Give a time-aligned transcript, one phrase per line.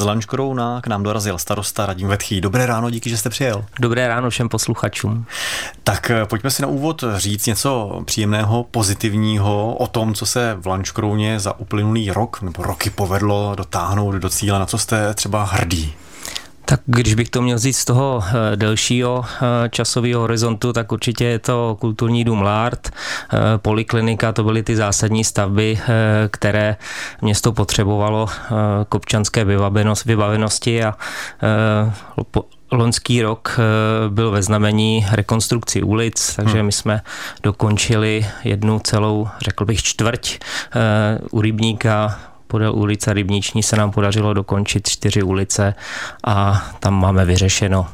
[0.00, 2.40] Z Lanškrouna k nám dorazil starosta Radim Vetchý.
[2.40, 3.64] Dobré ráno, díky, že jste přijel.
[3.80, 5.26] Dobré ráno všem posluchačům.
[5.84, 10.66] Tak eh, pojďme si na úvod říct něco příjemného, pozitivního o tom, co se v
[10.66, 15.94] Lanškrouně za uplynulý rok nebo roky povedlo dotáhnout do cíle, na co jste třeba hrdí.
[16.70, 21.24] Tak když bych to měl říct z toho eh, delšího eh, časového horizontu, tak určitě
[21.24, 25.80] je to kulturní dům Lart, eh, poliklinika, to byly ty zásadní stavby,
[26.30, 26.76] které
[27.22, 28.28] město potřebovalo
[28.88, 29.44] k občanské
[30.04, 30.94] vybavenosti a
[32.72, 33.60] Loňský rok
[34.08, 36.66] byl ve znamení rekonstrukci ulic, takže hmm.
[36.66, 37.02] my jsme
[37.42, 40.38] dokončili jednu celou, řekl bych, čtvrť
[41.30, 45.74] u Rybníka, podél ulice Rybniční se nám podařilo dokončit čtyři ulice
[46.24, 47.86] a tam máme vyřešeno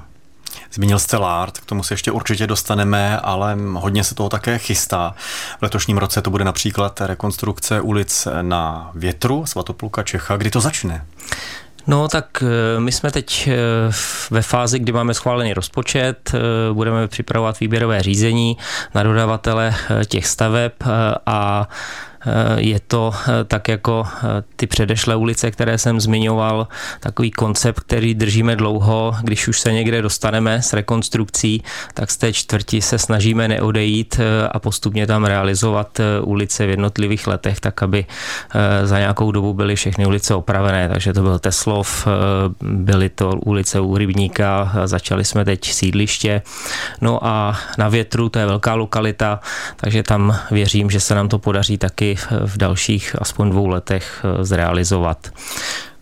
[0.72, 5.14] Zmínil jste Lart, k tomu se ještě určitě dostaneme, ale hodně se toho také chystá.
[5.58, 10.36] V letošním roce to bude například rekonstrukce ulic na Větru, Svatopluka Čecha.
[10.36, 11.06] Kdy to začne?
[11.86, 13.56] No tak eh, my jsme teď eh,
[14.30, 16.38] ve fázi, kdy máme schválený rozpočet, eh,
[16.72, 18.56] budeme připravovat výběrové řízení
[18.94, 19.74] na dodavatele
[20.06, 20.72] těch staveb
[21.26, 21.68] a
[22.56, 26.68] je to eh, tak jako eh, ty předešlé ulice, které jsem zmiňoval,
[27.00, 29.16] takový koncept, který držíme dlouho.
[29.22, 31.62] Když už se někde dostaneme s rekonstrukcí,
[31.94, 37.60] tak z té čtvrti se snažíme neodejít a postupně tam realizovat ulice v jednotlivých letech,
[37.60, 38.06] tak aby
[38.84, 40.88] za nějakou dobu byly všechny ulice opravené.
[40.88, 42.08] Takže to byl Teslov,
[42.60, 46.42] byly to ulice u Rybníka, začali jsme teď sídliště.
[47.00, 49.40] No a na větru, to je velká lokalita,
[49.76, 54.44] takže tam věřím, že se nám to podaří taky v dalších aspoň dvou letech eh,
[54.44, 55.30] zrealizovat.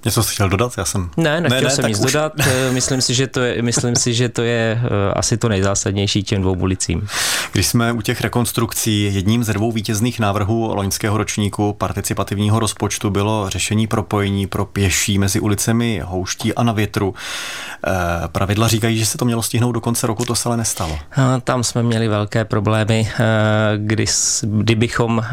[0.05, 0.73] Něco jsi chtěl dodat?
[0.79, 1.11] Já jsem...
[1.17, 2.13] Ne, nechtěl ne, ne, jsem nic už...
[2.13, 2.33] dodat.
[2.47, 6.23] Eh, myslím si, že to je, myslím si, že to je eh, asi to nejzásadnější
[6.23, 7.07] těm dvou ulicím.
[7.53, 13.51] Když jsme u těch rekonstrukcí, jedním ze dvou vítězných návrhů loňského ročníku participativního rozpočtu bylo
[13.51, 17.15] řešení propojení pro pěší mezi ulicemi Houští a na větru.
[17.87, 17.91] Eh,
[18.29, 20.99] pravidla říkají, že se to mělo stihnout do konce roku, to se ale nestalo.
[21.45, 23.09] Tam jsme měli velké problémy,
[23.77, 24.05] kdy,
[24.43, 25.25] kdybychom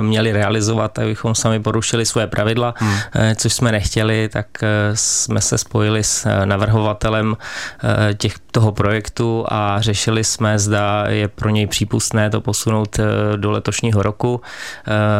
[0.00, 2.96] měli realizovat, tak bychom sami porušili své pravidla, hmm.
[3.36, 8.72] což jsme nechtěli chvíli, tak eh, jsme se spojili s eh, navrhovatelem eh, těch, toho
[8.72, 13.00] projektu a řešili jsme, zda je pro něj přípustné to posunout
[13.36, 14.40] do letošního roku.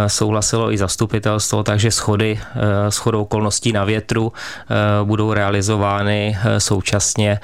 [0.06, 2.41] Souhlasilo i zastupitelstvo, takže schody,
[2.88, 4.32] schodou okolností na větru
[5.05, 7.41] budou realizovány současně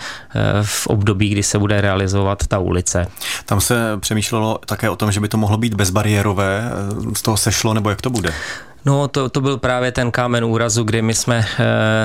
[0.63, 3.07] v období, kdy se bude realizovat ta ulice.
[3.45, 6.71] Tam se přemýšlelo také o tom, že by to mohlo být bezbariérové.
[7.17, 8.33] Z toho sešlo, nebo jak to bude?
[8.85, 11.45] No, to, to byl právě ten kámen úrazu, kdy my jsme e,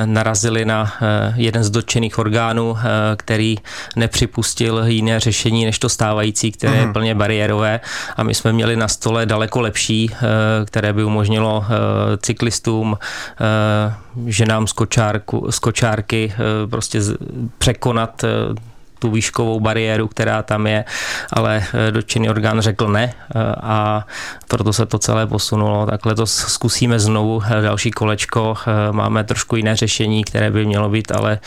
[0.06, 3.56] narazili na e, jeden z dotčených orgánů, e, který
[3.96, 6.80] nepřipustil jiné řešení než to stávající, které mm.
[6.80, 6.94] je mhm.
[6.94, 7.80] plně bariérové
[8.18, 13.94] a my jsme měli na stole daleko lepší, e, které by umožnilo e, cyklistům, e,
[14.31, 17.18] ženám z, kočárku, z kočárky e, prostě z,
[17.57, 18.28] překonat e,
[19.05, 20.85] tu výškovou bariéru, která tam je,
[21.33, 24.05] ale eh, dotčený orgán řekl ne eh, a
[24.47, 25.85] proto se to celé posunulo.
[25.85, 28.55] Tak letos zkusíme znovu eh, další kolečko.
[28.91, 31.39] Máme trošku jiné řešení, které by mělo být ale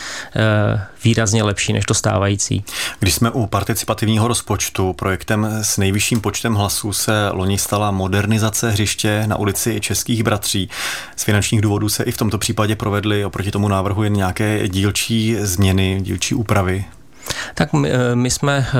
[1.03, 2.63] výrazně lepší než to stávající.
[2.99, 9.23] Když jsme u participativního rozpočtu, projektem s nejvyšším počtem hlasů se loni stala modernizace hřiště
[9.27, 10.69] na ulici Českých bratří.
[11.15, 15.35] Z finančních důvodů se i v tomto případě provedly oproti tomu návrhu jen nějaké dílčí
[15.39, 16.85] změny, dílčí úpravy.
[17.53, 18.73] Tak my, eh, my jsme eh,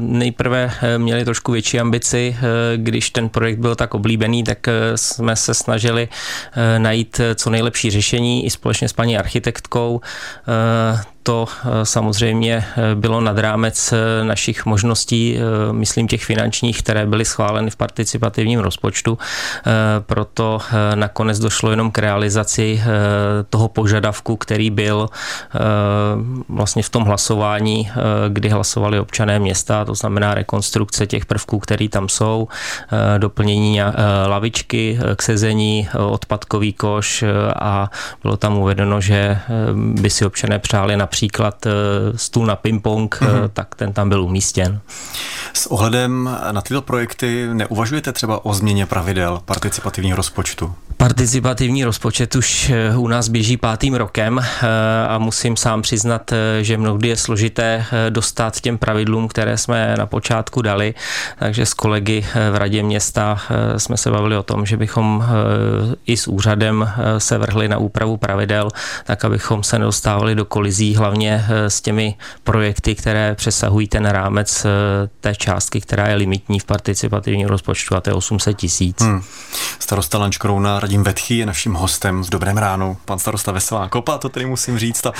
[0.00, 2.36] nejprve eh, měli trošku větší ambici,
[2.76, 6.08] když ten projekt byl tak oblíbený, tak jsme se snažili
[6.78, 10.00] najít co nejlepší řešení i společně s paní architektkou
[11.28, 15.38] to eh, samozřejmě eh, bylo nad rámec eh, našich možností,
[15.72, 19.18] myslím těch finančních, které byly schváleny v participativním rozpočtu.
[20.00, 20.58] Proto
[20.94, 22.82] nakonec došlo jenom k realizaci
[23.50, 25.08] toho požadavku, který byl
[26.48, 27.90] vlastně v tom hlasování,
[28.28, 32.48] kdy hlasovali občané města, to znamená rekonstrukce těch prvků, které tam jsou,
[33.18, 33.80] doplnění
[34.26, 37.24] lavičky k sezení, odpadkový koš
[37.56, 37.90] a
[38.22, 39.38] bylo tam uvedeno, že
[39.74, 41.70] by si občané přáli například například eh,
[42.16, 43.50] stůl na ping-pong, mm-hmm.
[43.52, 44.80] tak ten tam byl umístěn.
[45.52, 50.74] S ohledem na tyto projekty neuvažujete třeba o změně pravidel participativního rozpočtu?
[50.98, 54.40] Participativní rozpočet už eh, u nás běží pátým rokem
[55.08, 56.30] a musím sám přiznat,
[56.60, 60.94] že mnohdy je složité dostat těm pravidlům, které jsme na počátku dali.
[61.38, 63.38] Takže s kolegy v radě města
[63.76, 65.24] jsme se bavili o tom, že bychom
[66.06, 68.70] i s úřadem se vrhli na úpravu pravidel,
[69.04, 74.66] tak abychom se nedostávali do kolizí, hlavně s těmi projekty, které přesahují ten rámec
[75.20, 79.00] té částky, která je limitní v participativním rozpočtu a to je 800 tisíc.
[79.00, 79.22] Hmm.
[79.78, 82.96] Starosta Lančkrouna Radim Vetchy je naším hostem v Dobrém ránu.
[83.04, 85.06] Pan starosta Veselá Kopa, to tedy musím říct.
[85.06, 85.12] A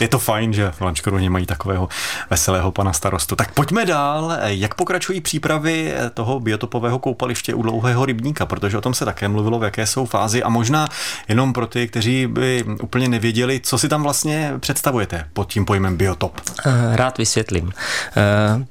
[0.00, 1.88] je to fajn, že v Lančkrouně mají takového
[2.30, 3.36] veselého pana starostu.
[3.36, 4.36] Tak pojďme dál.
[4.42, 9.58] Jak pokračují přípravy toho biotopového koupaliště u Dlouhého rybníka, protože o tom se také mluvilo,
[9.58, 10.88] v jaké jsou fázi a možná
[11.28, 15.96] jenom pro ty, kteří by úplně nevěděli, co si tam vlastně představujete pod tím pojmem
[15.96, 16.40] biotop.
[16.66, 17.72] Eh, rád vysvětlím.
[18.16, 18.66] Eh,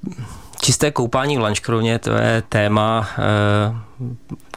[0.61, 3.85] čisté koupání v Lančkrouně, to je téma eh,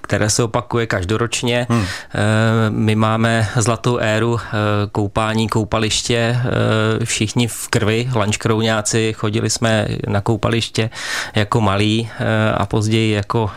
[0.08, 1.66] které se opakuje každoročně.
[1.68, 1.84] Hmm.
[1.84, 4.52] Eh, my máme zlatou éru eh,
[4.92, 10.90] koupání, koupaliště, eh, všichni v krvi, lančkrouňáci, chodili jsme na koupaliště
[11.34, 12.08] jako malí
[12.54, 13.50] a později jako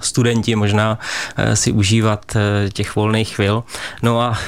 [0.00, 0.98] studenti možná
[1.54, 2.36] si užívat
[2.72, 3.64] těch volných chvil.
[4.02, 4.38] No a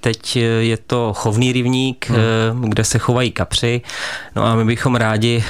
[0.00, 2.70] teď je to chovný rybník, hmm.
[2.70, 3.80] kde se chovají kapři.
[4.36, 5.44] No a my bychom rádi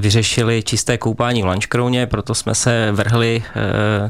[0.00, 3.42] vyřešili čisté koupání v Lančkrouně, proto jsme se vrhli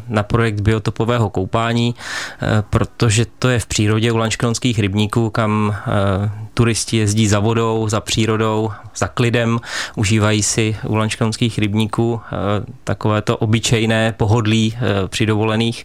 [0.09, 5.75] na projekt Bio biotopového koupání, eh, protože to je v přírodě u lančkronských rybníků, kam
[5.75, 9.59] eh, turisti jezdí za vodou, za přírodou, za klidem,
[9.97, 12.37] užívají si u lančkronských rybníků eh,
[12.85, 14.77] takové to obyčejné pohodlí
[15.09, 15.85] při dovolených,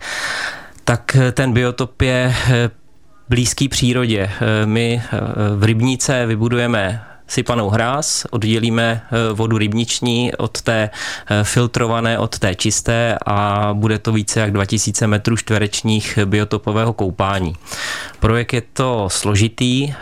[0.84, 2.36] tak ten biotop je
[3.30, 4.30] blízký přírodě.
[4.66, 5.02] My
[5.56, 10.90] v Rybníce vybudujeme sypanou hráz, oddělíme eh, vodu rybniční od té
[11.30, 17.56] eh, filtrované, od té čisté a bude to více jak 2000 metrů čtverečních biotopového koupání.
[18.20, 19.96] Projekt je to složitý eh,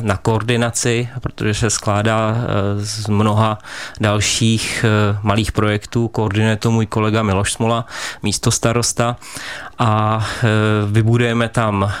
[0.00, 2.36] na koordinaci, protože se skládá
[2.76, 3.58] z mnoha
[4.00, 4.84] dalších
[5.22, 6.08] malých projektů.
[6.08, 7.86] Koordinuje to můj kolega Miloš Smola,
[8.22, 9.16] místo starosta
[9.78, 10.26] a
[10.86, 11.92] vybudujeme tam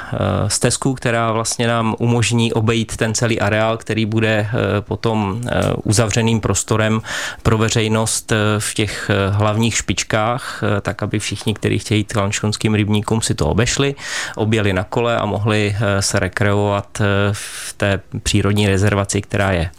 [0.48, 4.48] stezku, která vlastně nám umožní obejít ten celý areál, který bude
[4.80, 7.02] potom eh, uzavřeným prostorem
[7.42, 13.22] pro veřejnost eh, v těch eh, hlavních špičkách, tak aby všichni, kteří chtějí k rybníkům,
[13.22, 13.94] si to obešli,
[14.36, 15.57] objeli na kole a mohli
[16.00, 16.98] se rekreovat
[17.32, 19.70] v té přírodní rezervaci, která je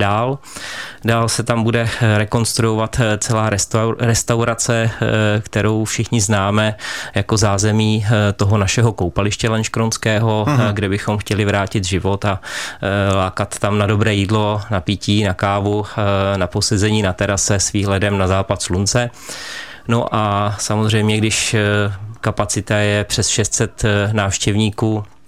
[0.00, 0.38] dál.
[1.04, 3.50] Dál se tam bude rekonstruovat celá
[3.98, 4.90] restaurace,
[5.40, 6.74] kterou všichni známe
[7.14, 8.06] jako zázemí
[8.36, 10.72] toho našeho koupaliště Lenškronského, uh-huh.
[10.72, 12.40] kde bychom chtěli vrátit život a
[13.14, 15.86] lákat tam na dobré jídlo, na pití, na kávu,
[16.36, 19.10] na posezení na terase s výhledem na západ slunce.
[19.88, 21.56] No a samozřejmě, když
[22.20, 25.19] kapacita je přes 600 návštěvníků, Eh,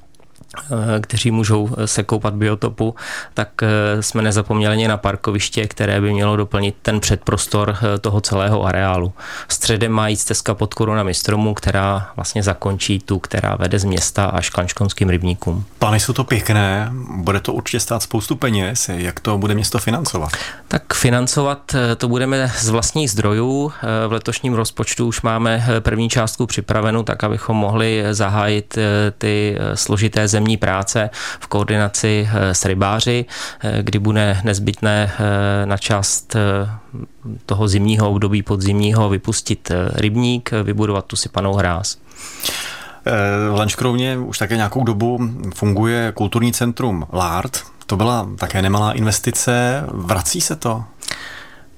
[1.00, 2.94] kteří můžou eh, se koupat biotopu,
[3.34, 8.64] tak eh, jsme nezapomněli ani na parkoviště, které by mělo doplnit ten předprostor toho celého
[8.64, 9.12] areálu.
[9.48, 14.24] Středem má jít stezka pod korunami stromů, která vlastně zakončí tu, která vede z města
[14.24, 15.64] až k Lanškonským rybníkům.
[15.78, 18.88] Plány jsou to pěkné, bude to určitě stát spoustu peněz.
[18.88, 20.30] Jak to bude město financovat?
[20.68, 23.72] Tak financovat to budeme z vlastních zdrojů.
[24.08, 28.78] V letošním rozpočtu už máme první částku připravenou, tak abychom mohli zahájit
[29.18, 31.10] ty složité země zemní práce
[31.40, 33.24] v koordinaci eh, s rybáři,
[33.60, 36.36] eh, kdy bude nezbytné eh, na část
[37.46, 41.96] toho zimního období podzimního vypustit rybník, vybudovat tu sypanou hráz.
[43.50, 45.18] V Lanškrovně už také nějakou dobu
[45.54, 47.62] funguje kulturní centrum LART.
[47.86, 49.84] To byla také nemalá investice.
[49.88, 50.84] Vrací se to?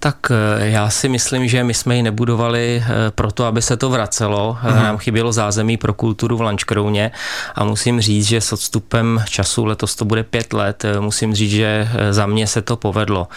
[0.04, 3.90] Tak eh, já si myslím, že my jsme ji nebudovali eh, proto, aby se to
[3.90, 4.58] vracelo.
[4.62, 4.76] Mm.
[4.76, 7.10] Nám chybělo zázemí pro kulturu v Lančkrouně
[7.54, 11.88] a musím říct, že s odstupem času, letos to bude pět let, musím říct, že
[12.10, 13.28] za mě se to povedlo.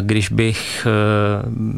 [0.00, 0.86] Když bych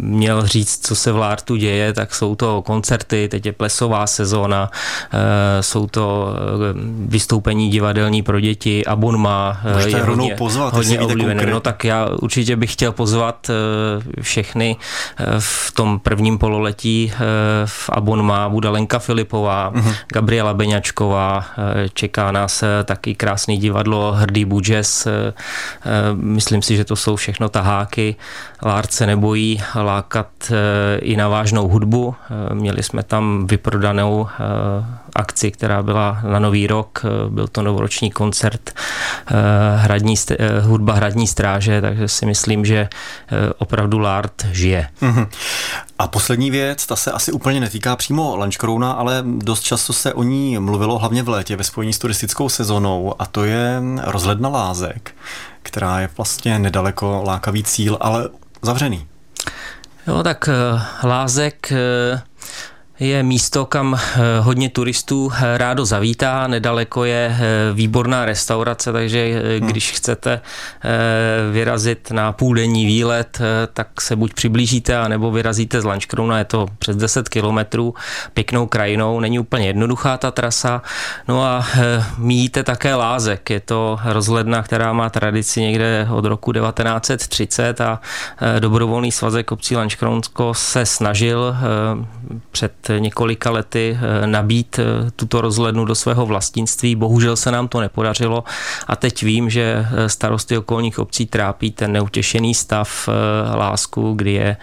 [0.01, 4.71] měl říct, co se v Lártu děje, tak jsou to koncerty, teď je plesová sezóna,
[5.61, 6.35] jsou to
[7.07, 11.47] vystoupení divadelní pro děti, Abunma je hodně, pozvat, hodně oblíbené.
[11.47, 13.51] No tak já určitě bych chtěl pozvat
[14.27, 17.19] všechny eh, v tom prvním pololetí eh,
[17.65, 19.95] v Abonma bude Lenka Filipová, uh-huh.
[20.13, 25.09] Gabriela Beňačková, eh, čeká nás taky krásný divadlo Hrdý Budžes.
[26.15, 28.17] Myslím si, že to jsou všechno taháky.
[28.63, 30.29] Lárce se nebojí lákat
[31.01, 32.15] i na vážnou hudbu.
[32.53, 34.29] Měli jsme tam vyprodanou
[35.17, 37.03] akci, která byla na Nový rok.
[37.29, 38.75] Byl to novoroční koncert
[39.77, 40.15] hradní,
[40.61, 42.89] hudba Hradní stráže, takže si myslím, že
[43.59, 44.89] opravdu Lár art žije.
[45.03, 45.27] Mm-hmm.
[45.99, 50.23] A poslední věc, ta se asi úplně netýká přímo Lančkrouna, ale dost často se o
[50.23, 55.15] ní mluvilo hlavně v létě ve spojení s turistickou sezónou a to je rozhledna Lázek,
[55.63, 58.29] která je vlastně nedaleko lákavý cíl, ale
[58.63, 59.07] zavřený.
[60.07, 62.23] Jo, tak eh, Lázek eh,
[63.01, 66.47] je místo, kam eh, hodně turistů eh, rádo zavítá.
[66.47, 69.69] Nedaleko je eh, výborná restaurace, takže hmm.
[69.69, 70.41] když chcete
[71.53, 73.41] vyrazit na půldenní výlet,
[73.73, 77.95] tak se buď přiblížíte, anebo vyrazíte z Lančkrona, je to přes 10 kilometrů,
[78.35, 80.83] pěknou krajinou, není úplně jednoduchá ta trasa.
[81.29, 81.67] No a
[82.19, 88.01] míjíte také Lázek, je to rozhledna, která má tradici někde od roku 1930 a
[88.59, 91.57] dobrovolný svazek obcí Lančkronsko se snažil
[92.51, 96.97] před několika lety eh, nabít eh, tuto rozhlednu do svého vlastnictví.
[96.97, 98.45] Bohužel se nám to nepodařilo
[98.87, 103.09] a teď vím, že eh, starosty okolních obcí trápí ten neutěšený stav
[103.55, 104.57] lásku, kdy je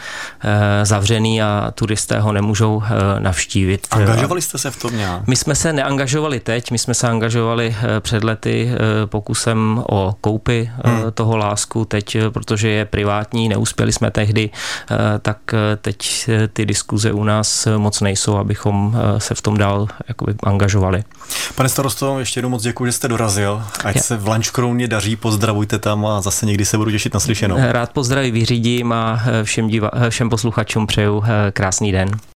[0.84, 2.84] zavřený a turisté ho nemůžou
[3.20, 3.88] navštívit.
[3.92, 5.28] Angažovali jste se v tom nějak?
[5.28, 8.72] My jsme se neangažovali teď, my jsme se angažovali před lety
[9.06, 11.02] pokusem o koupy hmm.
[11.14, 14.50] toho lásku teď, protože je privátní, neuspěli jsme tehdy,
[15.22, 15.38] tak
[15.82, 20.36] teď ty diskuze u nás moc nejsou nejsou, abychom eh, se v tom dál jakoby
[20.44, 21.04] angažovali.
[21.56, 23.64] Pane starosto, ještě jednou moc děkuji, že jste dorazil.
[23.84, 27.56] Ať se v Lančkrouně daří, pozdravujte tam a zase někdy se budu těšit na slyšenou.
[27.60, 32.10] Rád pozdraví vyřídím a eh, všem, diva- eh, všem posluchačům přeju krásný den.